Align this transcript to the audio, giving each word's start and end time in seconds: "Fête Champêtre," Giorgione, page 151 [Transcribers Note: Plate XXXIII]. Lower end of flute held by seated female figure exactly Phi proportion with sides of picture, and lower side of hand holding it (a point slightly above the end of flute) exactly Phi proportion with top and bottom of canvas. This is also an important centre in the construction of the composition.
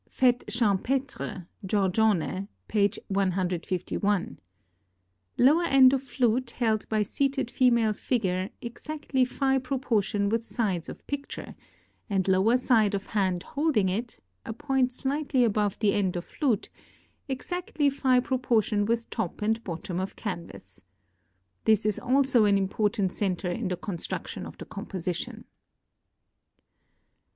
"Fête 0.09 0.43
Champêtre," 0.45 1.45
Giorgione, 1.63 2.47
page 2.67 2.97
151 3.09 3.75
[Transcribers 4.01 4.33
Note: 4.33 4.37
Plate 4.39 5.45
XXXIII]. 5.45 5.45
Lower 5.45 5.63
end 5.65 5.93
of 5.93 6.01
flute 6.01 6.49
held 6.57 6.89
by 6.89 7.03
seated 7.03 7.51
female 7.51 7.93
figure 7.93 8.49
exactly 8.63 9.23
Phi 9.25 9.59
proportion 9.59 10.27
with 10.27 10.47
sides 10.47 10.89
of 10.89 11.05
picture, 11.05 11.53
and 12.09 12.27
lower 12.27 12.57
side 12.57 12.95
of 12.95 13.05
hand 13.05 13.43
holding 13.43 13.89
it 13.89 14.19
(a 14.43 14.53
point 14.53 14.91
slightly 14.91 15.43
above 15.43 15.77
the 15.77 15.93
end 15.93 16.15
of 16.15 16.25
flute) 16.25 16.69
exactly 17.27 17.87
Phi 17.91 18.19
proportion 18.21 18.85
with 18.85 19.07
top 19.11 19.43
and 19.43 19.63
bottom 19.63 19.99
of 19.99 20.15
canvas. 20.15 20.83
This 21.65 21.85
is 21.85 21.99
also 21.99 22.45
an 22.45 22.57
important 22.57 23.13
centre 23.13 23.51
in 23.51 23.67
the 23.67 23.77
construction 23.77 24.47
of 24.47 24.57
the 24.57 24.65
composition. 24.65 25.45